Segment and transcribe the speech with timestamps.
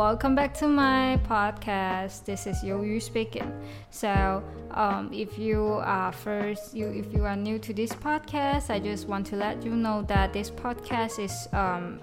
[0.00, 2.24] welcome back to my podcast.
[2.24, 3.52] This is Yo Yu speaking.
[3.90, 8.80] So, um, if you are first, you if you are new to this podcast, I
[8.80, 12.00] just want to let you know that this podcast is um,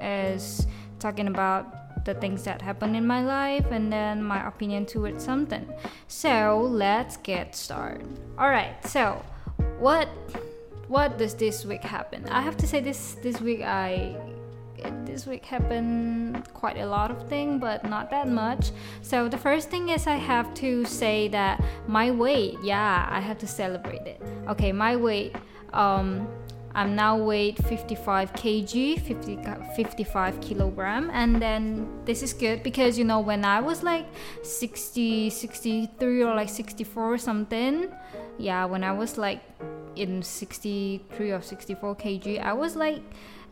[0.00, 0.66] is
[0.98, 1.68] talking about
[2.06, 5.68] the things that happen in my life and then my opinion towards something.
[6.08, 8.08] So let's get started.
[8.38, 8.72] All right.
[8.88, 9.20] So,
[9.78, 10.08] what
[10.88, 12.24] what does this week happen?
[12.30, 14.16] I have to say this this week I
[15.04, 18.70] this week happened quite a lot of things, but not that much.
[19.02, 23.38] So the first thing is I have to say that my weight, yeah, I have
[23.38, 24.20] to celebrate it.
[24.48, 25.36] Okay, my weight,
[25.72, 26.28] um,
[26.74, 29.38] I'm now weight 55 kg, 50,
[29.76, 34.06] 55 kilogram, and then this is good because you know when I was like
[34.42, 37.88] 60, 63 or like 64 or something,
[38.38, 39.40] yeah, when I was like
[39.94, 43.02] in 63 or 64 kg, I was like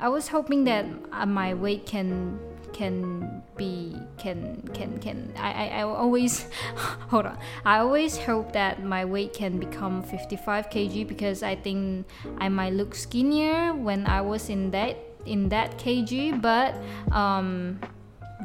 [0.02, 2.40] I was hoping that uh, my weight can
[2.72, 6.50] can be can can can I, I, I always
[7.08, 7.38] hold on.
[7.64, 12.06] I always hope that my weight can become 55 kg because I think
[12.38, 16.74] I might look skinnier when I was in that in that kg but
[17.14, 17.78] um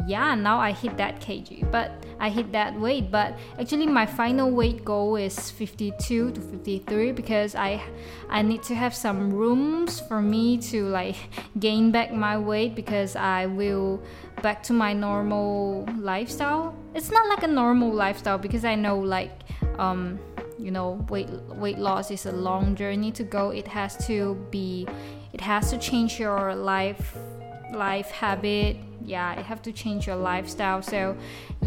[0.06, 4.52] yeah now i hit that kg but i hit that weight but actually my final
[4.52, 7.82] weight goal is 52 to 53 because i
[8.30, 11.16] i need to have some rooms for me to like
[11.60, 14.02] gain back my weight because i will
[14.42, 16.76] back to my normal lifestyle.
[16.94, 19.32] It's not like a normal lifestyle because i know like
[19.80, 20.20] um
[20.60, 23.50] you know weight weight loss is a long journey to go.
[23.50, 24.88] It has to be
[25.34, 27.18] it has to change your life
[27.74, 28.78] life habit.
[29.04, 30.82] Yeah you have to change your lifestyle.
[30.82, 31.16] So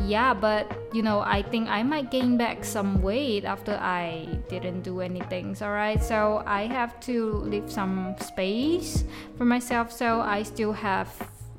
[0.06, 4.83] yeah but you know i think i might gain back some weight after i didn't
[4.83, 9.05] do anything all right so i have to leave some space
[9.37, 9.93] for myself.
[9.93, 11.10] So i still have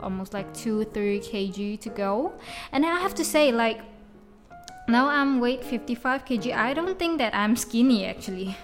[0.02, 2.34] almost like 2 3 kg to go.
[2.72, 3.82] And i have to say like
[4.88, 6.56] now i'm weight 55 kg.
[6.56, 8.58] I don't think that i'm skinny actually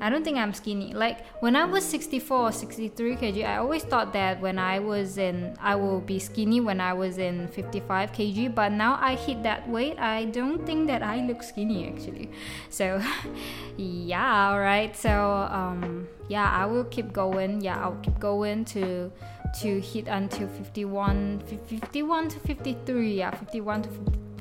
[0.00, 0.92] I don't think I'm skinny.
[0.92, 5.18] Like when I was 64 or 63 kg, I always thought that when I was
[5.18, 8.54] in, I will be skinny when I was in 55 kg.
[8.54, 12.30] But now I hit that weight, I don't think that I look skinny actually.
[12.70, 13.02] So,
[13.76, 14.96] yeah, alright.
[14.96, 17.60] So, um, yeah, I will keep going.
[17.60, 19.12] Yeah, I'll keep going to
[19.60, 23.14] to hit until 51, 51 to 53.
[23.14, 23.88] Yeah, 51 to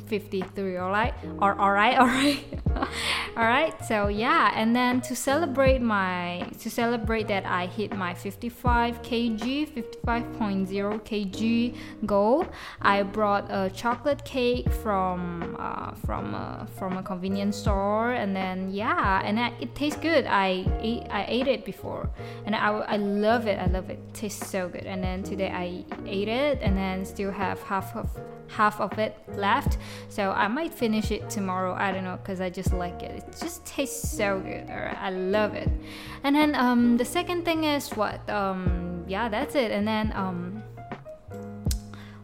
[0.07, 0.77] 53.
[0.77, 2.43] All right, or alright all right,
[3.37, 3.73] all right.
[3.85, 9.67] so yeah and then to celebrate my to celebrate that i hit my 55 kg
[10.05, 11.75] 55.0 kg
[12.05, 12.45] goal
[12.81, 18.71] i brought a chocolate cake from uh, from a, from a convenience store and then
[18.71, 22.09] yeah and I, it tastes good i ate i ate it before
[22.45, 23.99] and i, I love it i love it.
[23.99, 27.95] it tastes so good and then today i ate it and then still have half
[27.95, 28.09] of
[28.51, 29.77] half of it left
[30.09, 33.23] so i might finish it tomorrow i don't know because i just like it.
[33.23, 34.69] It just tastes so good.
[34.69, 35.69] Alright, I love it.
[36.23, 38.27] And then um, the second thing is what?
[38.29, 39.71] Um, yeah, that's it.
[39.71, 40.63] And then um,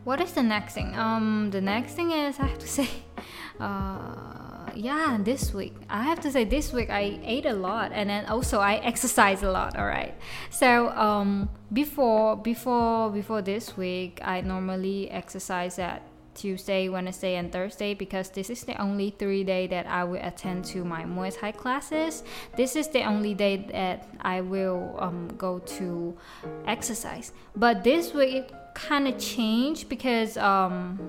[0.04, 0.96] what is the next thing?
[0.96, 2.90] Um, the next thing is I have to say,
[3.60, 8.10] uh, yeah, this week I have to say this week I ate a lot, and
[8.10, 9.76] then also I exercise a lot.
[9.76, 10.14] All right,
[10.52, 16.07] so um, before before before this week I normally exercise at
[16.38, 20.64] Tuesday, Wednesday, and Thursday because this is the only three day that I will attend
[20.66, 22.24] to my Muay Thai classes.
[22.56, 26.16] This is the only day that I will um, go to
[26.66, 27.34] exercise.
[27.56, 31.00] But this week kind of changed because um,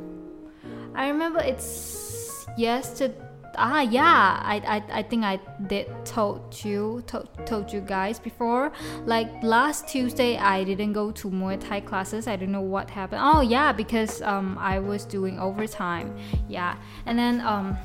[0.95, 7.29] I remember it's yesterday ah yeah I, I i think i did told you told,
[7.47, 8.73] told you guys before.
[9.05, 12.27] Like last tuesday i didn't go to muay thai classes.
[12.27, 13.21] I don't know what happened.
[13.25, 16.17] Oh yeah because um i was doing overtime.
[16.49, 17.77] Yeah and then um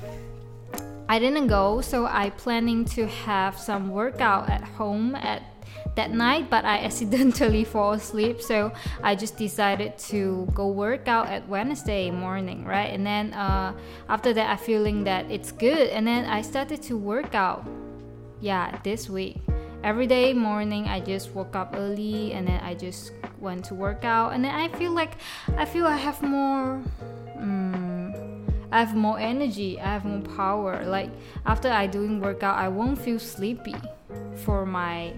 [1.10, 5.44] I didn't go, so I planning to have some workout at home at
[5.96, 8.42] that night, but I accidentally fall asleep.
[8.42, 12.94] So I just decided to go work out at Wednesday morning, right?
[12.94, 13.74] And then uh,
[14.10, 17.66] after that, I feeling that it's good, and then I started to work out.
[18.42, 19.38] Yeah, this week.
[19.84, 24.04] Every day morning, I just woke up early, and then I just went to work
[24.04, 25.18] out, and then I feel like
[25.58, 26.82] I feel I have more.
[27.38, 27.84] Um,
[28.72, 30.84] I have more energy, I have more power.
[30.84, 31.12] Like
[31.46, 33.76] after I doing workout, I won't feel sleepy
[34.44, 35.14] for my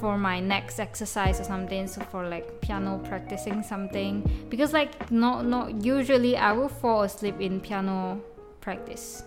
[0.00, 5.46] for my next exercise or something so for like piano practicing something because like not
[5.46, 8.20] not usually i will fall asleep in piano
[8.60, 9.24] practice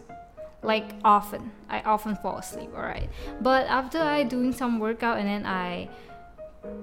[0.62, 3.10] like often i often fall asleep all right
[3.42, 5.90] but after i doing some workout and then i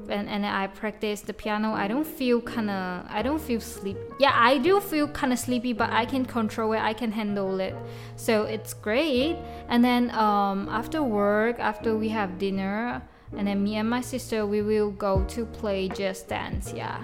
[0.09, 3.97] and, and I practice the piano, I don't feel kind of I don't feel sleep.
[4.19, 6.81] Yeah, I do feel kind of sleepy, but I can control it.
[6.81, 7.75] I can handle it.
[8.17, 9.37] So it's great.
[9.69, 13.03] And then um, after work, after we have dinner,
[13.37, 16.73] and then me and my sister we will go to play Just Dance.
[16.75, 17.01] Yeah,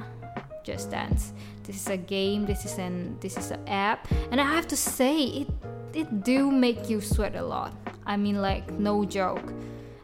[0.64, 1.32] Just Dance.
[1.64, 2.46] This is a game.
[2.46, 5.49] This is an this is an app, and I have to say it
[5.94, 7.75] it do make you sweat a lot.
[8.05, 9.52] I mean, like no joke.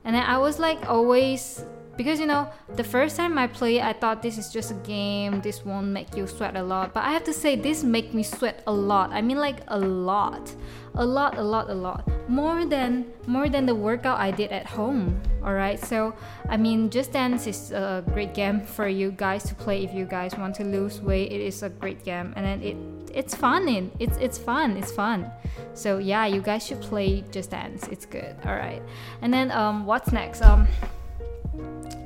[0.04, 1.64] And then I was like always
[2.02, 5.40] because you know the first time i played i thought this is just a game
[5.40, 6.92] this won't make you sweat a lot.
[6.92, 9.12] But i have to say this make me sweat a lot.
[9.12, 10.52] I mean like a lot.
[10.94, 12.02] A lot a lot a lot.
[12.28, 16.14] More than more than the workout i did at home all right so
[16.48, 20.04] i mean just dance is a great game for you guys to play if you
[20.04, 21.30] guys want to lose weight.
[21.32, 22.32] It is a great game.
[22.36, 22.76] And then it
[23.14, 23.68] it's fun.
[23.68, 24.76] And it's it's fun.
[24.76, 25.30] It's fun.
[25.74, 27.86] So yeah you guys should play just dance.
[27.88, 28.34] It's good.
[28.44, 28.82] All right
[29.22, 30.42] and then um what's next?
[30.42, 30.66] Um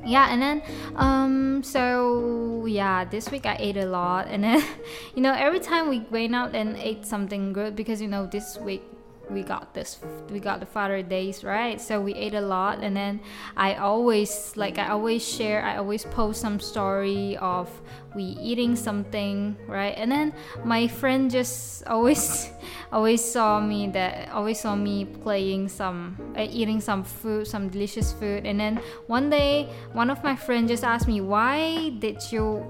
[0.05, 0.63] yeah and then
[0.97, 4.63] um so yeah this week i ate a lot and then
[5.15, 8.59] you know every time we went out and ate something good because you know this
[8.59, 8.83] week
[9.31, 9.99] we got this
[10.31, 11.81] we got the father days right?
[11.81, 13.21] So we ate a lot and then
[13.57, 17.71] i always like i always share i always post some story of
[18.15, 19.95] we eating something right?
[19.97, 20.33] And then
[20.65, 22.51] my friend just always
[22.93, 28.13] always saw me that always saw me playing some uh, eating some food some delicious
[28.13, 28.47] food.
[28.47, 32.65] And then one day one of my friends just asked me why did you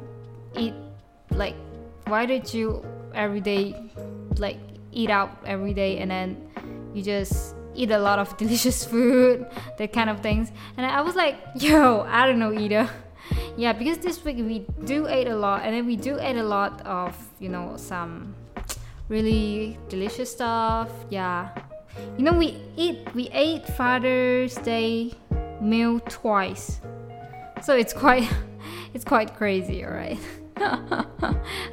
[0.57, 0.75] eat
[1.31, 1.57] like
[2.07, 3.75] why did you every day
[4.39, 4.59] like
[4.97, 6.37] eat out every day and then
[6.95, 9.47] you just eat a lot of delicious food,
[9.79, 10.51] that kind of things.
[10.77, 12.89] And I was like, yo, I don't know either.
[13.57, 16.43] yeah, because this week we do eat a lot, and then we do eat a
[16.43, 18.35] lot of, you know, some
[19.09, 20.91] really delicious stuff.
[21.11, 21.51] Yeah.
[22.17, 25.13] You know, we eat, we ate Father's Day
[25.61, 26.81] meal twice.
[27.63, 28.29] So it's quite,
[28.95, 30.19] it's quite crazy, alright?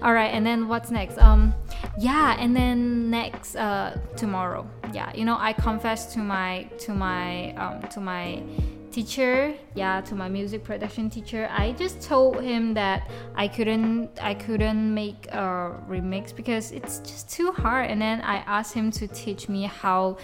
[0.02, 1.18] all right and then what's next?
[1.18, 1.54] Um
[1.98, 4.68] yeah and then next uh tomorrow.
[4.94, 8.44] Yeah you know i confessed to my to my um to my
[8.92, 11.48] teacher yeah to my music production teacher.
[11.50, 17.30] I just told him that i couldn't i couldn't make a remix because it's just
[17.30, 17.90] too hard.
[17.90, 20.18] And then i asked him to teach me how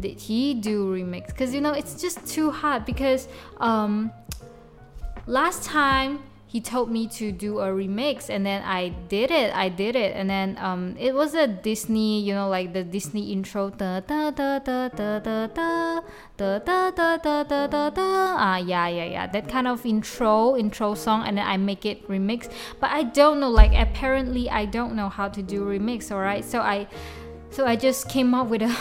[0.00, 1.26] did he do remix.
[1.26, 3.28] Because you know it's just too hard because
[3.58, 4.10] um
[5.26, 9.68] last time he told me to do a remix and then I did it I
[9.68, 13.70] did it and then um it was a Disney you know like the Disney intro
[13.70, 16.00] da da da da da da da
[16.36, 20.56] da da da da da da da ah yeah yeah yeah that kind of intro
[20.56, 22.50] intro song and then I make it remix
[22.80, 26.60] but I don't know like apparently I don't know how to do remix alright so
[26.60, 26.86] I
[27.50, 28.76] so I just came up with a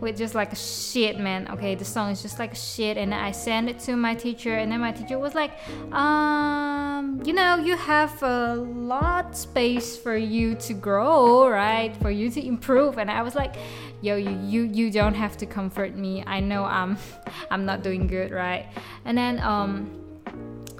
[0.00, 1.48] with just like shit man.
[1.52, 4.70] Okay the song is just like shit and i sent it to my teacher and
[4.70, 5.52] then my teacher was like
[5.92, 11.96] um you know you have a lot space for you to grow right?
[11.96, 12.98] For you to improve.
[12.98, 13.56] And i was like
[14.00, 16.22] yo you you, you don't have to comfort me.
[16.26, 16.96] I know i'm
[17.50, 18.66] i'm not doing good right?
[19.04, 20.05] And then um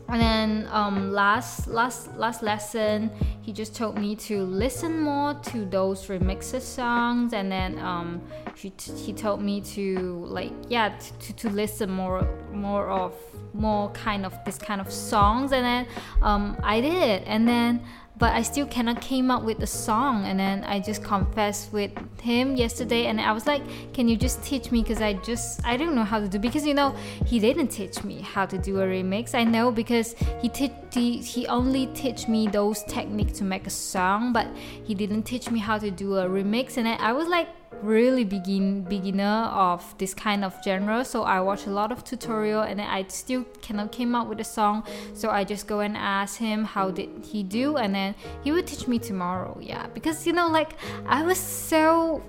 [0.08, 3.10] and then um, last last last lesson
[3.42, 7.32] he just told me to listen more to those remixes songs.
[7.32, 8.20] And then um,
[8.56, 10.88] he, he told me to like yeah
[11.20, 13.14] to, to listen more more of
[13.54, 15.52] more kind of this kind of songs.
[15.52, 15.86] And then
[16.22, 17.22] um, I did.
[17.22, 17.82] And then
[18.18, 21.92] but I still cannot came up with a song and then I just confessed with
[22.20, 24.82] him yesterday and I was like can you just teach me?
[24.82, 26.94] Because I just I don't know how to do because you know
[27.25, 29.35] he didn't teach me how to do a remix.
[29.35, 33.70] I know because he te- he, he only teach me those techniques to make a
[33.70, 34.46] song but
[34.85, 37.49] he didn't teach me how to do a remix and I, I was like
[37.82, 41.04] really begin beginner of this kind of genre.
[41.04, 44.44] So i watch a lot of tutorial and i still cannot came up with a
[44.44, 44.85] song.
[45.14, 48.66] So i just go and ask him how did he do and then he would
[48.66, 49.87] teach me tomorrow yeah.
[49.88, 50.75] Because you know like
[51.06, 52.23] i was so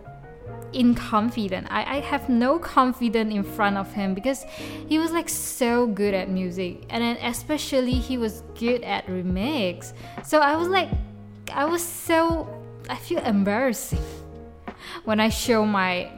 [0.73, 1.67] inconfident.
[1.69, 4.45] I, I have no confidence in front of him because
[4.87, 6.85] he was like so good at music.
[6.89, 9.93] And then especially he was good at remix.
[10.23, 10.89] So i was like
[11.53, 12.47] i was so
[12.89, 13.99] i feel embarrassing
[15.03, 16.11] when I show my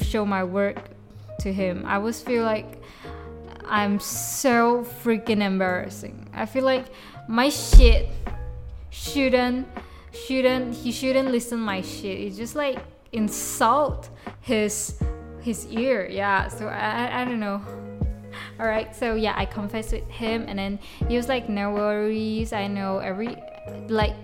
[0.00, 0.78] show my work
[1.40, 1.84] to him.
[1.86, 2.82] I always feel like
[3.64, 6.28] I'm so freaking embarrassing.
[6.32, 6.86] I feel like
[7.28, 8.08] my shit
[8.90, 9.66] shouldn't
[10.12, 12.20] shouldn't he shouldn't listen my shit.
[12.20, 12.78] It's just like
[13.12, 14.08] insult
[14.40, 14.98] his
[15.40, 16.08] his ear.
[16.10, 16.48] Yeah.
[16.48, 17.62] So I I don't know.
[18.60, 18.94] All right.
[18.94, 20.78] So yeah, I confessed with him, and then
[21.08, 22.52] he was like, "No worries.
[22.52, 23.36] I know every
[23.88, 24.16] like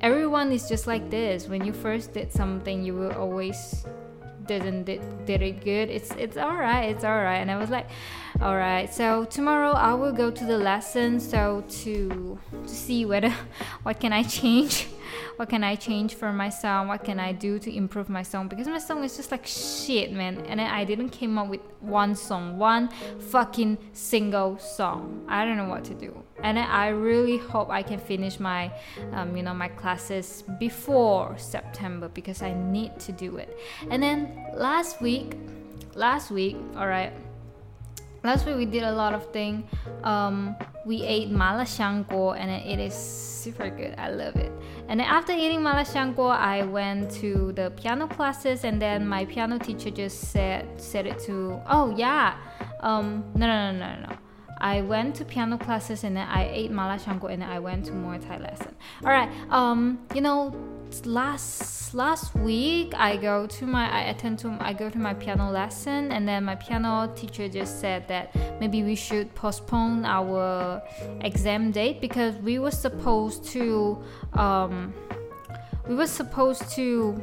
[0.00, 1.48] everyone is just like this.
[1.48, 3.84] When you first did something you will always
[4.46, 5.90] didn't did, did it good.
[5.90, 7.88] It's it's all right it's all right and i was like
[8.40, 13.30] all right so tomorrow i will go to the lesson so to to see whether
[13.84, 14.88] what can i change
[15.40, 16.88] what can I change for my song?
[16.88, 18.46] What can I do to improve my song?
[18.46, 20.44] Because my song is just like shit, man.
[20.44, 22.90] And I didn't came up with one song, one
[23.30, 25.24] fucking single song.
[25.30, 26.22] I don't know what to do.
[26.42, 28.70] And I really hope I can finish my,
[29.12, 33.58] um, you know, my classes before September because I need to do it.
[33.88, 35.38] And then last week,
[35.94, 37.14] last week, all right
[38.22, 39.68] last week we did a lot of thing.
[40.04, 43.94] Um, we ate malashango and it is super good.
[43.98, 44.52] I love it.
[44.88, 49.58] And then after eating malashango, I went to the piano classes, and then my piano
[49.58, 51.60] teacher just said said it to.
[51.68, 52.36] Oh yeah,
[52.80, 54.16] um, no no no no no.
[54.60, 57.92] I went to piano classes and then I ate malashango and then I went to
[57.92, 58.76] Muay Thai lesson.
[59.02, 60.54] All right, um, you know,
[61.04, 65.50] last last week I go to my I attend to I go to my piano
[65.50, 70.82] lesson and then my piano teacher just said that maybe we should postpone our
[71.22, 73.98] exam date because we were supposed to
[74.34, 74.92] um,
[75.88, 77.20] we were supposed to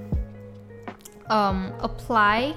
[1.30, 2.56] um, apply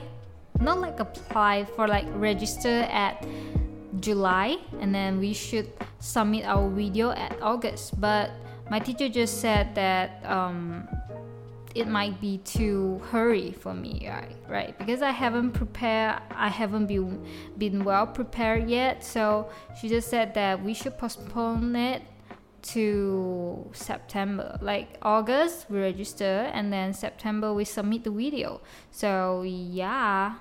[0.60, 3.26] not like apply for like register at
[4.00, 8.00] July and then we should submit our video at August.
[8.00, 8.30] But
[8.70, 10.88] my teacher just said that um,
[11.74, 14.36] it might be too hurry for me, right?
[14.48, 14.76] Right?
[14.78, 17.26] Because I haven't prepared, I haven't been
[17.58, 19.04] been well prepared yet.
[19.04, 19.50] So
[19.80, 22.02] she just said that we should postpone it
[22.62, 24.58] to September.
[24.60, 28.60] Like August, we register, and then September, we submit the video.
[28.90, 30.34] So, yeah,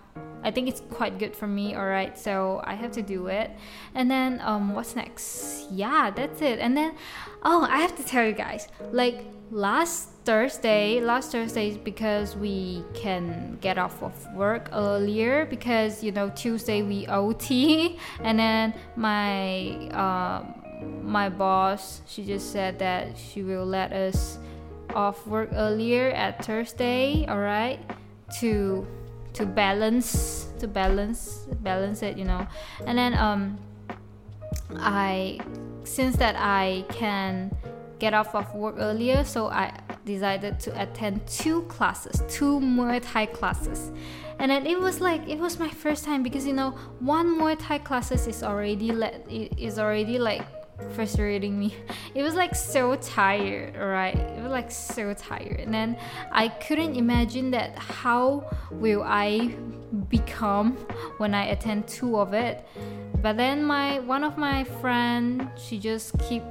[0.43, 1.75] I think it's quite good for me.
[1.75, 3.51] All right, so I have to do it.
[3.95, 5.67] And then, um, what's next?
[5.71, 6.59] Yeah, that's it.
[6.59, 6.95] And then,
[7.43, 13.57] oh, I have to tell you guys, like last Thursday, last Thursday, because we can
[13.61, 20.58] get off of work earlier because you know Tuesday we OT, and then my um
[20.81, 24.39] my boss, she just said that she will let us
[24.95, 27.79] off work earlier at Thursday, all right,
[28.39, 28.87] to
[29.33, 32.47] to balance to balance balance it, you know.
[32.85, 33.57] And then um
[34.77, 35.39] I
[35.83, 37.55] since that I can
[37.99, 43.25] get off of work earlier, so I decided to attend two classes, two Muay Thai
[43.27, 43.91] classes.
[44.39, 47.57] And then it was like it was my first time because you know one Muay
[47.59, 50.43] Thai classes is already let is already like
[50.93, 51.75] frustrating me.
[52.15, 54.15] It was like so tired, right?
[54.15, 55.59] It was like so tired.
[55.59, 55.97] And then
[56.31, 59.55] I couldn't imagine that how will I
[60.09, 60.73] become
[61.17, 62.67] when I attend two of it.
[63.21, 66.43] But then my one of my friend, she just keep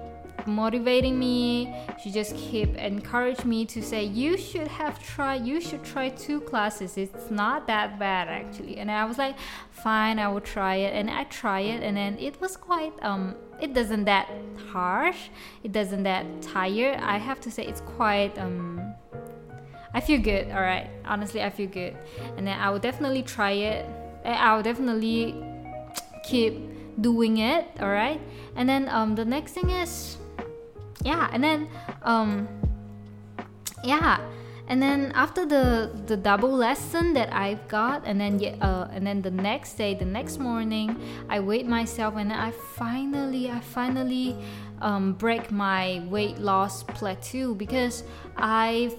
[0.47, 1.75] motivating me.
[2.03, 5.47] She just keep encourage me to say you should have tried.
[5.47, 6.97] You should try two classes.
[6.97, 8.79] It's not that bad actually.
[8.79, 9.37] And I was like,
[9.71, 10.95] fine, I will try it.
[10.95, 13.35] And I try it, and then it was quite um.
[13.61, 14.29] It doesn't that
[14.71, 15.29] harsh.
[15.63, 17.01] It doesn't that tired.
[17.01, 18.95] I have to say it's quite um.
[19.95, 20.51] I feel good.
[20.51, 20.89] All right.
[21.05, 21.97] Honestly, I feel good.
[22.37, 23.87] And then I will definitely try it.
[24.25, 25.35] I will definitely
[26.29, 26.55] keep
[27.01, 28.21] doing it all right
[28.57, 30.17] and then um the next thing is
[31.05, 31.69] yeah and then
[32.03, 32.49] um
[33.85, 34.21] yeah
[34.69, 39.23] and then after the the double lesson that I've got and then uh, and then
[39.23, 40.95] the next day the next morning
[41.29, 44.37] I weighed myself and I finally I finally
[44.81, 48.05] um, break my weight loss plateau because
[48.37, 48.95] I've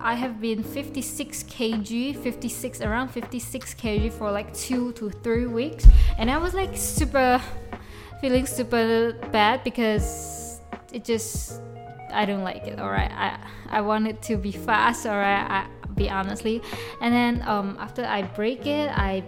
[0.00, 5.86] I have been 56 kg 56 around 56 kg for like two to three weeks.
[6.18, 7.40] And I was like super
[8.20, 10.60] feeling super bad because
[10.92, 11.60] it just
[12.12, 12.78] I don't like it.
[12.78, 13.38] All right, I
[13.68, 15.06] I want it to be fast.
[15.06, 16.62] All right, I be honestly,
[17.00, 19.22] and then um after I break it, I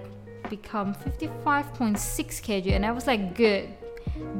[0.50, 1.96] become 55.6
[2.42, 3.68] kg, and I was like good,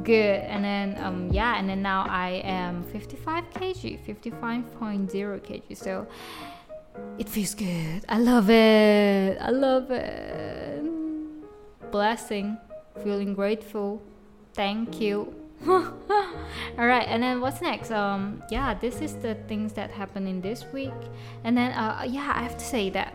[0.03, 0.39] good.
[0.41, 5.11] And then um yeah, and then now I am 55 kg, 55.0
[5.41, 5.77] kg.
[5.77, 6.07] So
[7.17, 8.05] it feels good.
[8.07, 9.37] I love it.
[9.41, 10.83] I love it.
[11.91, 12.57] Blessing,
[13.03, 14.01] feeling grateful.
[14.53, 15.44] Thank you.
[15.66, 20.40] all right and then what's next um yeah this is the things that happen in
[20.40, 20.92] this week
[21.44, 23.14] and then uh yeah i have to say that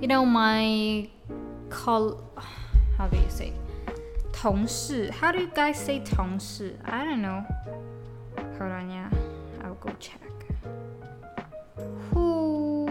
[0.00, 1.08] you know my
[1.70, 2.20] call
[2.98, 3.52] how do you say
[4.32, 7.44] 同事 how do you guys say 同事 i don't know
[8.58, 9.08] hold on yeah
[9.62, 10.20] i'll go check
[12.10, 12.86] who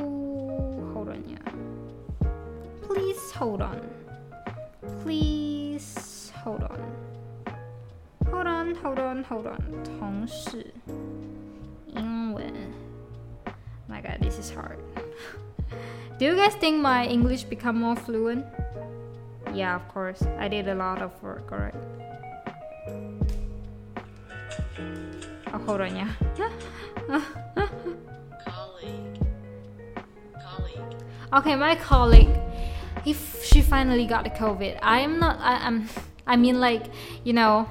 [0.93, 1.37] hold on yeah
[2.81, 3.81] please hold on
[5.03, 7.14] please hold on Hold
[8.65, 9.59] on, hold on, hold on.
[9.99, 10.73] 同事，
[11.87, 12.43] 英文。
[13.87, 14.77] My God, this is hard.
[16.17, 18.45] Do you guys think my English become more fluent?
[19.53, 20.21] Yeah, of course.
[20.39, 21.75] I did a lot of work, alright.
[25.53, 26.09] Oh, hold on, yeah.
[28.45, 29.19] colleague.
[30.39, 30.95] Colleague.
[31.33, 32.39] Okay, my colleague.
[33.05, 35.39] If she finally got the COVID, I am not.
[35.39, 35.89] I, I'm.
[36.27, 36.85] I mean, like,
[37.25, 37.67] you know,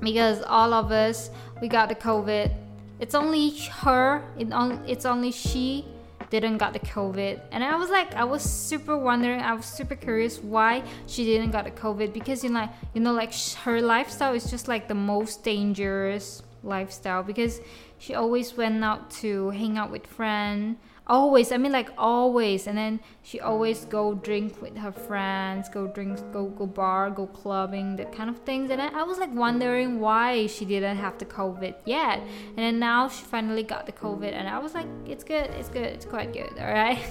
[0.00, 1.30] because all of us
[1.60, 2.52] we got the COVID.
[2.98, 4.22] It's only her.
[4.38, 5.86] It on, It's only she
[6.30, 7.40] didn't got the COVID.
[7.50, 9.40] And I was like, I was super wondering.
[9.40, 13.12] I was super curious why she didn't got the COVID because you know, you know,
[13.12, 17.60] like her lifestyle is just like the most dangerous lifestyle because
[17.98, 20.76] she always went out to hang out with friends
[21.10, 22.66] always i mean like always.
[22.66, 27.26] And then she always go drink with her friends go drink go go bar go
[27.26, 28.70] clubbing that kind of things.
[28.70, 32.20] And i was like wondering why she didn't have the covid yet.
[32.56, 35.68] And then now she finally got the covid and i was like it's good it's
[35.68, 37.04] good it's quite good all right?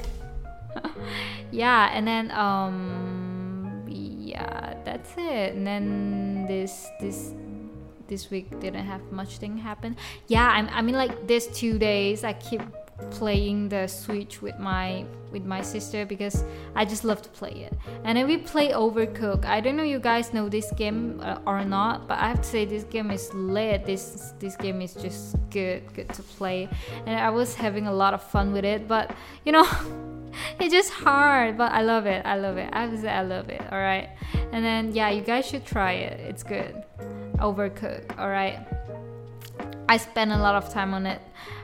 [1.51, 5.55] Yeah and then um yeah that's it.
[5.55, 7.33] And then this this
[8.07, 9.97] this week didn't have much thing happen.
[10.27, 12.61] Yeah I, I mean like this two days i keep
[13.11, 16.43] playing the Switch with my with my sister because
[16.75, 17.73] I just love to play it.
[18.03, 19.45] And then we play Overcook.
[19.45, 22.47] I don't know you guys know this game uh, or not, but I have to
[22.47, 23.85] say this game is lit.
[23.85, 26.69] This this game is just good, good to play.
[27.05, 29.15] And I was having a lot of fun with it, but
[29.45, 29.67] you know,
[30.59, 31.57] it's just hard.
[31.57, 32.25] But I love it.
[32.25, 32.69] I love it.
[32.73, 33.61] I have to say I love it.
[33.71, 34.09] All right.
[34.51, 36.19] And then yeah, you guys should try it.
[36.19, 36.83] It's good.
[37.37, 38.17] Overcook.
[38.19, 38.59] All right.
[39.87, 41.19] I spend a lot of time on it.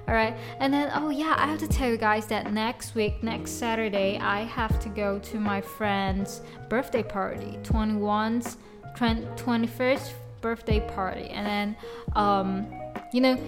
[0.09, 0.37] All right.
[0.59, 4.19] And then, oh yeah, I have to tell you guys that next week, next Saturday,
[4.19, 8.57] I have to go to my friend's birthday party, 21's,
[8.97, 11.29] 21st birthday party.
[11.29, 11.77] And then,
[12.17, 12.67] um,
[13.13, 13.39] you know,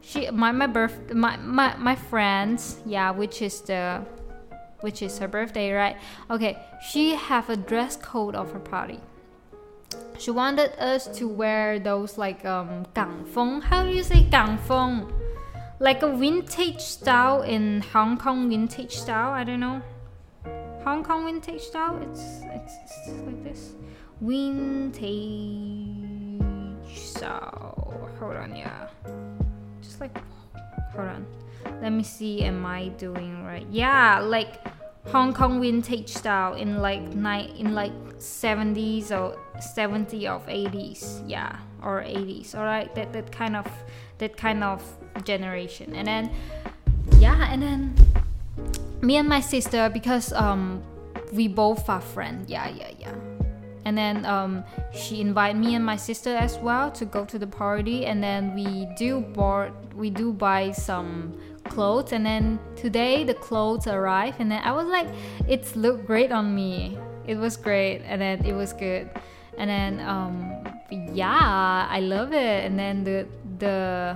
[0.00, 4.04] she, my, my birth, my, my, my friends, yeah, which is the,
[4.80, 5.96] which is her birthday, right?
[6.30, 6.58] Okay.
[6.90, 9.00] She have a dress code of her party
[10.20, 15.06] she wanted us to wear those like um 港风 how do you say 港风
[15.79, 19.81] Like a vintage style in Hong Kong vintage style I don't know.
[20.83, 22.73] Hong Kong vintage style it's it's,
[23.07, 23.73] it's like this.
[24.21, 25.01] Vintage
[26.95, 28.09] style.
[28.19, 28.87] Hold on yeah.
[29.81, 30.17] Just like
[30.93, 31.27] hold on.
[31.81, 33.67] Let me see am I doing right?
[33.69, 34.61] Yeah like
[35.07, 41.59] Hong Kong vintage style in like night in like 70s or 70 of 80s yeah
[41.83, 43.67] or 80s all right that that kind of
[44.17, 44.81] that kind of
[45.23, 45.95] generation.
[45.95, 46.31] And then
[47.19, 47.95] yeah and then
[49.01, 50.81] me and my sister because um
[51.33, 52.49] we both are friends.
[52.49, 53.15] Yeah yeah yeah.
[53.85, 57.45] And then um, she invited me and my sister as well to go to the
[57.45, 58.07] party.
[58.07, 62.11] And then we do board we do buy some clothes.
[62.11, 64.37] And then today the clothes arrived.
[64.39, 65.07] And then I was like
[65.47, 66.97] it's looked great on me.
[67.27, 68.01] It was great.
[68.05, 69.09] And then it was good.
[69.57, 70.65] And then um
[71.13, 72.65] yeah I love it.
[72.65, 73.27] And then the
[73.59, 74.15] the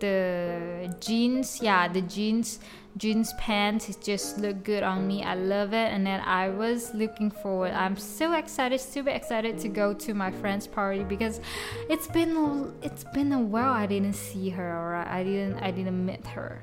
[0.00, 2.58] the jeans yeah the jeans
[2.96, 5.22] jeans pants it just look good on me.
[5.22, 5.92] I love it.
[5.92, 7.72] And then i was looking forward.
[7.72, 11.40] I'm so excited super excited to go to my friend's party because
[11.88, 16.04] it's been it's been a while i didn't see her or i didn't i didn't
[16.04, 16.62] meet her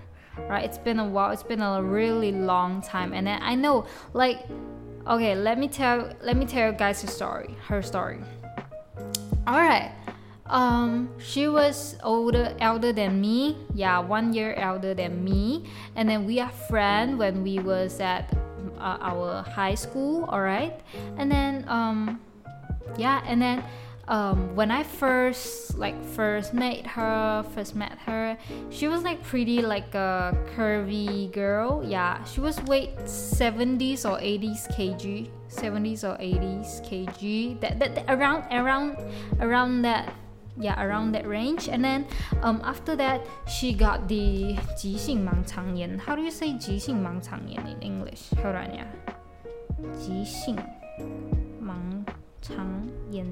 [0.49, 1.31] right it's been a while.
[1.31, 3.13] It's been a really long time.
[3.13, 4.45] And then i know like
[5.07, 8.19] okay let me tell let me tell you guys her story her story.
[9.47, 9.91] All right
[10.49, 13.57] um, she was older, elder than me.
[13.73, 15.65] Yeah, one year elder than me.
[15.95, 18.31] And then we are friends when we was at
[18.79, 20.25] uh, our high school.
[20.25, 20.79] All right,
[21.17, 22.19] and then um,
[22.97, 23.63] yeah, and then
[24.07, 28.37] um, when I first like first met her, first met her,
[28.69, 31.83] she was like pretty like a curvy girl.
[31.85, 37.59] Yeah, she was weight 70s or 80s kg, 70s or 80s kg.
[37.59, 38.97] That, that, that around around
[39.41, 40.13] around that
[40.56, 42.06] yeah around that range and then
[42.42, 48.54] um, after that she got the 急性盲肠炎 how do you say 急性盲肠炎 in English hold
[48.54, 48.86] on yeah
[49.98, 50.56] 急性
[51.60, 52.04] 盲
[52.42, 52.66] 肠
[53.10, 53.26] 炎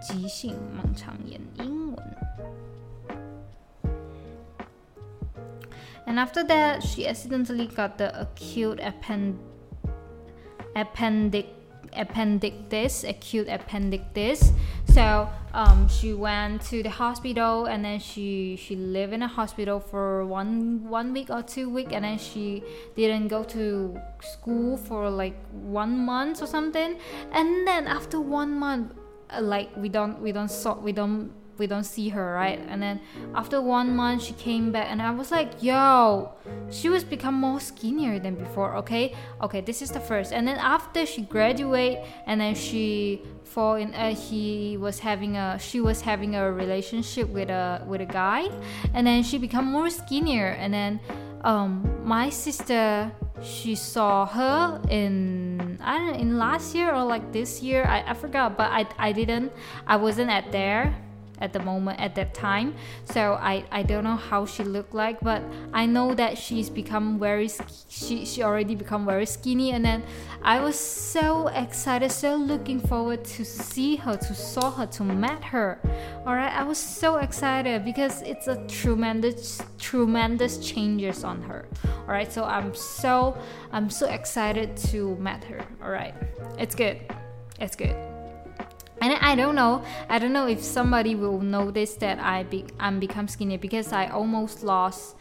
[0.00, 2.16] 急性盲肠炎英文
[6.06, 9.38] and after that she accidentally got the acute append
[10.74, 11.57] appendix
[11.93, 14.51] appendicitis, acute appendicitis.
[14.87, 19.79] So um, she went to the hospital and then she she lived in a hospital
[19.79, 22.63] for one one week or two week and then she
[22.95, 26.97] didn't go to school for like one month or something.
[27.31, 28.93] And then after one month,
[29.39, 32.59] like we don't we don't saw we don't we don't see her right?
[32.67, 32.99] And then
[33.35, 36.31] after one month she came back and i was like yo
[36.69, 39.15] she was become more skinnier than before okay?
[39.41, 40.31] Okay this is the first.
[40.33, 45.57] And then after she graduate and then she fall in uh, he was having a
[45.59, 48.49] she was having a relationship with a with a guy
[48.93, 50.49] and then she become more skinnier.
[50.59, 50.99] And then
[51.43, 57.31] um my sister she saw her in I don't know in last year or like
[57.31, 59.51] this year I, I forgot but I, I didn't
[59.87, 60.95] I wasn't at there
[61.39, 62.75] at the moment at that time.
[63.05, 65.41] So I, I don't know how she looked like but
[65.73, 67.49] I know that she's become very
[67.89, 69.71] she, she already become very skinny.
[69.71, 70.03] And then
[70.41, 75.43] I was so excited so looking forward to see her to saw her to meet
[75.43, 75.79] her.
[76.25, 81.65] All right I was so excited because it's a tremendous tremendous changes on her.
[81.85, 83.37] All right so I'm so
[83.71, 85.65] I'm so excited to meet her.
[85.83, 86.13] All right
[86.57, 86.99] it's good.
[87.59, 88.18] It's good
[89.01, 92.99] and I don't know I don't know if somebody will notice that I be I'm
[92.99, 95.15] become skinny because I almost lost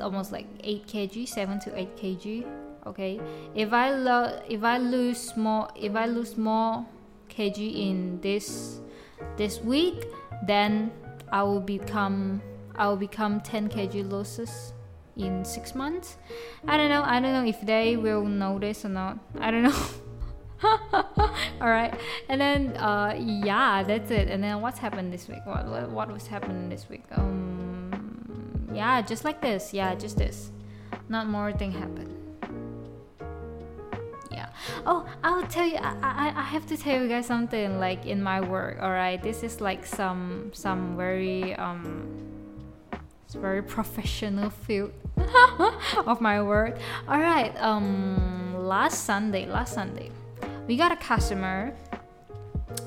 [0.00, 2.46] almost like 8 kg 7 to 8 kg
[2.86, 3.20] okay?
[3.54, 6.86] If I lo- if I lose more if I lose more
[7.28, 8.80] kg in this
[9.36, 10.06] this week
[10.46, 10.90] then
[11.30, 12.42] I will become
[12.74, 14.72] I will become 10 kg losses
[15.16, 16.16] in 6 months.
[16.66, 19.18] I don't know I don't know if they will notice or not.
[19.38, 19.76] I don't know
[21.60, 21.94] all right
[22.28, 24.28] and then uh yeah that's it.
[24.28, 25.44] And then what's happened this week?
[25.44, 27.04] What what, what was happening this week?
[27.12, 29.74] Um yeah just like this.
[29.74, 30.50] Yeah just this.
[31.08, 32.10] Not more thing happened.
[34.30, 34.48] Yeah.
[34.86, 38.22] Oh i'll tell you I, I i have to tell you guys something like in
[38.22, 42.08] my work all right this is like some some very um
[43.26, 44.92] it's very professional field
[46.06, 46.78] of my work.
[47.08, 50.10] All right um last sunday last sunday
[50.66, 51.74] we got a customer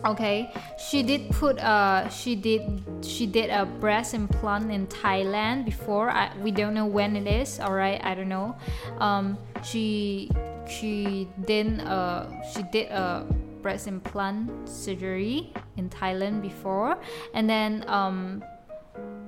[0.05, 0.51] okay?
[0.77, 6.09] She did put uh she did she did a breast implant in thailand before.
[6.09, 8.55] I, we don't know when it is all right i don't know.
[8.99, 10.31] Um she
[10.67, 13.25] she did uh she did a
[13.61, 16.97] breast implant surgery in thailand before.
[17.33, 18.43] And then um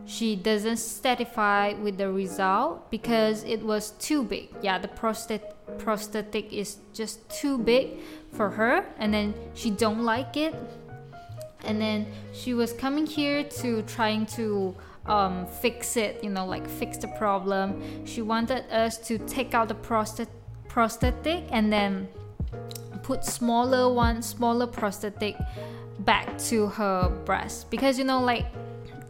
[0.06, 4.50] she doesn't satisfy with the result because it was too big.
[4.62, 5.44] Yeah the prostate
[5.78, 8.00] prosthetic is just too big
[8.34, 10.56] for her and then she don't like it.
[11.64, 14.76] And then she was coming here to trying to
[15.08, 18.06] um, fix it you know like fix the problem.
[18.06, 20.34] She wanted us to take out the prosthetic
[20.68, 22.08] prosthetic and then
[23.02, 25.36] put smaller one smaller prosthetic
[26.00, 27.70] back to her breast.
[27.72, 28.46] Because you know like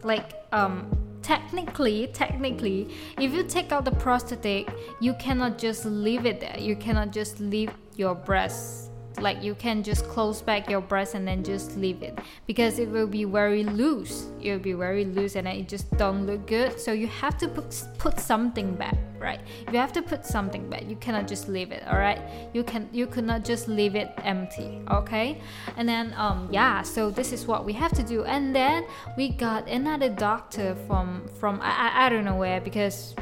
[0.04, 0.88] like um
[1.21, 6.58] technically technically if you take out the prosthetic you cannot just leave it there.
[6.60, 8.91] You cannot just leave your breast.
[9.19, 12.19] Like you can just close back your breast and then just leave it.
[12.45, 14.27] Because it will be very loose.
[14.39, 16.80] It will be very loose and it just don't look good.
[16.80, 19.39] So you have to put, put something back right?
[19.71, 20.88] You have to put something back.
[20.88, 22.21] You cannot just leave it all right?
[22.53, 25.41] You can you could not just leave it empty okay?
[25.75, 28.23] And then um yeah so this is what we have to do.
[28.23, 28.86] And then
[29.17, 33.15] we got another doctor from from I, I, don't know where because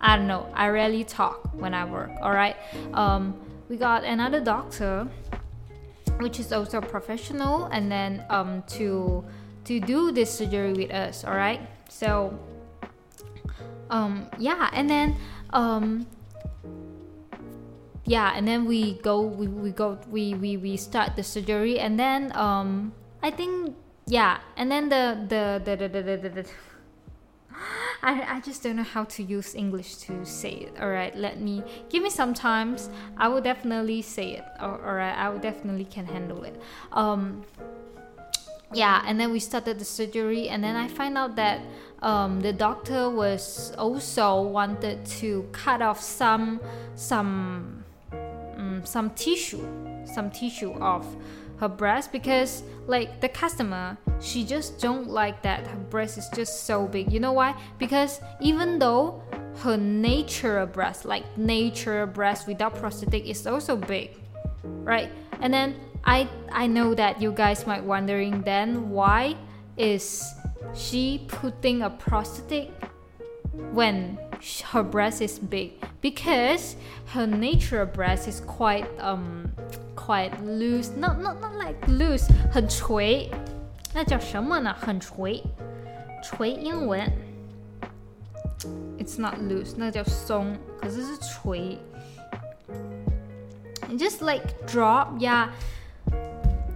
[0.00, 0.48] I don't know.
[0.54, 2.56] I rarely talk when I work all right?
[2.94, 3.34] Um
[3.68, 5.08] we got another doctor
[6.18, 9.24] which is also professional and then um, to
[9.64, 11.60] to do this surgery with us all right?
[11.88, 12.38] So
[13.92, 15.16] um, yeah and then
[15.52, 16.06] um,
[18.04, 22.00] yeah and then we go we, we go we, we we start the surgery and
[22.00, 23.76] then um, i think
[24.06, 26.48] yeah and then the the the the, the, the, the, the
[28.02, 30.74] I, I just don't know how to use English to say it.
[30.80, 32.90] Alright, let me give me some times.
[33.16, 34.44] I will definitely say it.
[34.60, 36.60] Alright, I will definitely can handle it.
[36.90, 37.44] Um,
[38.72, 41.60] yeah, and then we started the surgery, and then I find out that
[42.00, 46.60] um, the doctor was also wanted to cut off some
[46.94, 49.66] some um, some tissue,
[50.04, 51.06] some tissue off
[51.58, 56.64] her breast because like the customer she just don't like that her breast is just
[56.64, 57.12] so big.
[57.12, 57.54] You know why?
[57.78, 59.22] Because even though
[59.58, 64.22] her natural breast like natural breast without prosthetic is also big
[64.64, 65.10] right?
[65.40, 69.35] And then i i know that you guys might wondering then why
[69.77, 70.23] is
[70.73, 72.71] she putting a prosthetic
[73.71, 74.17] when
[74.65, 76.75] her breast is big because
[77.07, 79.51] her nature breast is quite um
[79.95, 83.29] quite loose not not not like loose 很垂
[83.93, 85.43] 那叫什么呢很垂
[86.23, 87.11] 垂英文
[88.97, 91.77] it's not loose 那叫松可是是垂
[93.97, 95.49] just like drop yeah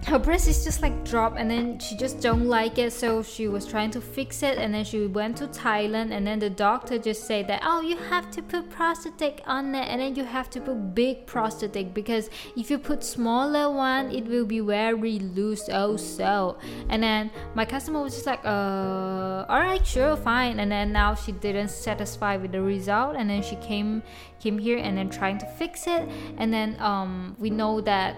[0.07, 3.47] her breast is just like drop and then she just don't like it so she
[3.49, 6.97] was trying to fix it and then she went to thailand and then the doctor
[6.97, 10.49] just said that oh you have to put prosthetic on it and then you have
[10.49, 15.69] to put big prosthetic because if you put smaller one it will be very loose
[15.69, 16.57] also.
[16.89, 20.59] And then my customer was just like uh all right sure fine.
[20.59, 24.03] And then now she didn't satisfy with the result and then she came
[24.39, 26.07] came here and then trying to fix it.
[26.37, 28.17] And then um we know that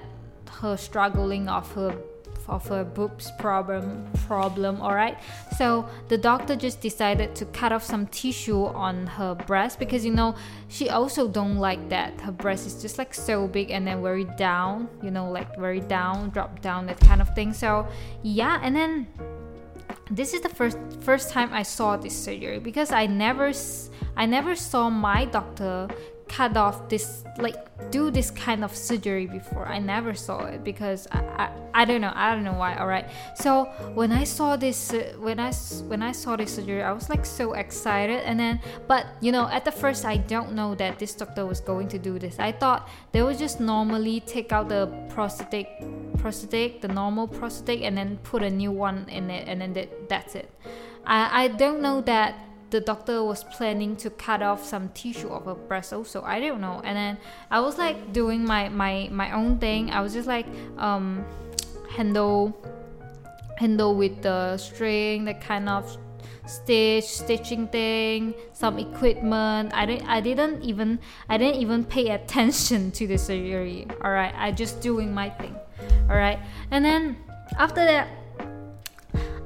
[0.62, 1.96] her struggling of her
[2.48, 5.20] of her boobs problem problem all right
[5.60, 10.12] so the doctor just decided to cut off some tissue on her breast because you
[10.12, 10.36] know
[10.70, 12.22] she also don't like that.
[12.22, 15.82] Her breast is just like so big and then very down you know like very
[15.82, 17.54] down drop down that kind of thing.
[17.54, 17.88] So
[18.24, 19.08] yeah and then
[20.10, 23.52] this is the first first time I saw this surgery because I never
[24.16, 25.88] I never saw my doctor
[26.30, 27.58] cut off this like
[27.92, 29.65] do this kind of surgery before.
[29.65, 32.12] I never saw it because I, I, I don't know.
[32.13, 32.76] I don't know why.
[32.76, 33.65] All right so
[33.96, 35.52] when i saw this uh, when i
[35.88, 38.22] when i saw this surgery i was like so excited.
[38.26, 41.60] And then but you know at the first i don't know that this doctor was
[41.60, 42.39] going to do this.
[42.39, 45.68] I thought they would just normally take out the prosthetic
[46.18, 50.10] prosthetic the normal prosthetic and then put a new one in it and then that,
[50.10, 50.50] that's it.
[51.06, 55.45] I i don't know that the doctor was planning to cut off some tissue of
[55.45, 56.82] her breast also i don't know.
[56.84, 57.17] And then
[57.51, 59.91] i was like doing my my my own thing.
[59.91, 60.45] I was just like
[60.77, 61.25] um
[61.89, 62.55] handle
[63.58, 65.97] handle with the string that kind of
[66.45, 69.73] stitch stitching thing some equipment.
[69.73, 74.34] I didn't i didn't even i didn't even pay attention to the surgery all right
[74.36, 75.55] i just doing my thing
[76.10, 76.39] all right
[76.71, 77.17] and then
[77.58, 78.08] after that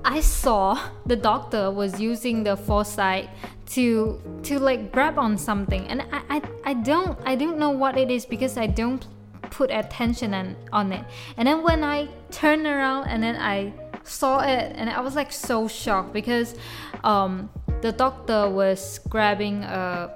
[0.06, 3.30] I saw the doctor was using the foresight
[3.68, 5.88] to to like grab on something.
[5.88, 9.08] And I, I, I don't I don't know what it is because I don't
[9.50, 11.06] put attention on, on it.
[11.38, 15.32] And then when I turned around and then I saw it and I was like
[15.32, 16.56] so shocked because
[17.04, 17.50] um,
[17.82, 20.12] the doctor was grabbing a,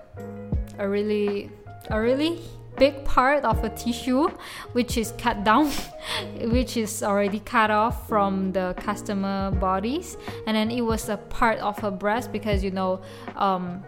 [0.79, 1.49] a really
[1.89, 2.41] a really
[2.77, 4.29] big part of a tissue
[4.73, 5.71] which is cut down
[6.41, 10.17] which is already cut off from the customer bodies.
[10.45, 13.01] And then it was a part of her breast because you know
[13.35, 13.83] um,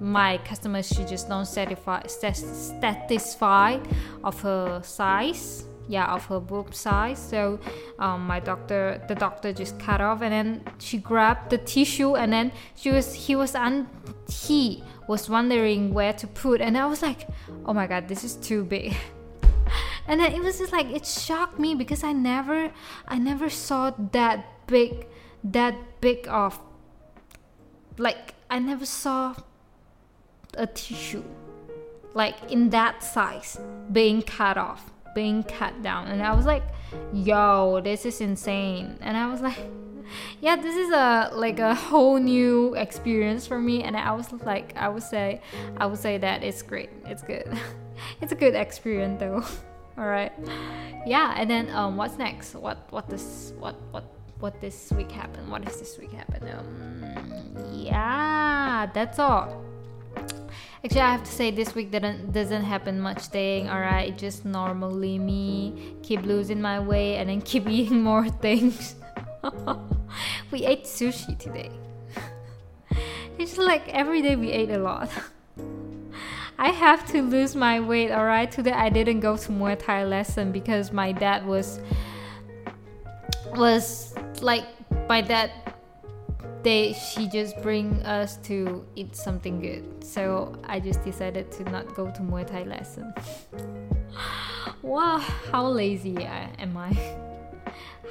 [0.00, 3.86] my customers she just don't satisfy satisfied
[4.24, 5.64] of her size.
[5.88, 7.18] Yeah of her boob size.
[7.18, 7.60] So
[8.00, 12.32] um, my doctor the doctor just cut off and then she grabbed the tissue and
[12.32, 13.88] then she was he was un
[14.28, 17.28] he was wondering where to put and I was like,
[17.64, 18.94] oh my god, this is too big.
[20.08, 22.72] and then it was just like it shocked me because I never
[23.08, 25.06] I never saw that big
[25.44, 26.58] that big of
[27.98, 29.34] like I never saw
[30.54, 31.24] a tissue
[32.14, 33.60] like in that size
[33.92, 36.62] being cut off being cut down and I was like
[37.12, 39.58] yo this is insane and I was like
[40.40, 44.76] yeah, this is a like a whole new experience for me, and I was like,
[44.76, 45.40] I would say,
[45.76, 46.90] I would say that it's great.
[47.06, 47.46] It's good.
[48.20, 49.44] it's a good experience though.
[49.98, 50.32] All right.
[51.06, 52.54] Yeah, and then um, what's next?
[52.54, 54.04] What what this what what
[54.40, 55.50] what this week happened?
[55.50, 56.44] What is this week happened?
[56.50, 59.64] Um, yeah, that's all.
[60.84, 63.68] Actually, I have to say this week didn't doesn't happen much thing.
[63.68, 68.96] All right, just normally me keep losing my weight and then keep eating more things.
[70.50, 71.70] we ate sushi today.
[73.38, 75.10] it's like every day we ate a lot.
[76.58, 78.50] I have to lose my weight, alright?
[78.50, 81.80] Today I didn't go to Muay Thai lesson because my dad was
[83.54, 84.64] was like
[85.06, 85.50] by that
[86.62, 90.02] day she just bring us to eat something good.
[90.02, 93.12] So I just decided to not go to Muay Thai lesson.
[94.82, 97.35] wow, how lazy uh, am I?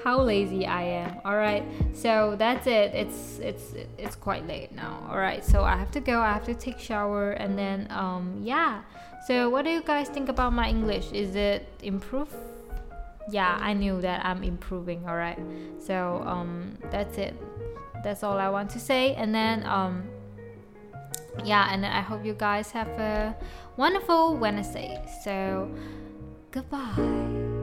[0.06, 1.18] How lazy I am.
[1.26, 2.94] All right, so that's it.
[2.94, 5.02] It's it's it's quite late now.
[5.10, 6.22] All right, so I have to go.
[6.22, 8.84] I have to take shower and then um yeah.
[9.26, 11.12] So what do you guys think about my English?
[11.12, 12.36] Is it improved?
[13.32, 15.10] Yeah, I knew that I'm improving.
[15.10, 15.40] All right,
[15.80, 17.34] so um that's it.
[18.04, 19.16] That's all I want to say.
[19.16, 20.04] And then um
[21.44, 23.36] yeah, and I hope you guys have a
[23.76, 25.04] wonderful Wednesday.
[25.24, 25.68] So
[26.52, 27.55] goodbye.